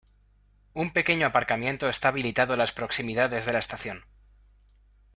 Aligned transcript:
Un 0.73 0.89
pequeño 0.93 1.27
aparcamiento 1.27 1.87
está 1.87 2.07
habilitado 2.07 2.53
en 2.53 2.59
las 2.61 2.71
proximidades 2.73 3.45
de 3.45 3.53
la 3.53 3.59
estación. 3.59 4.03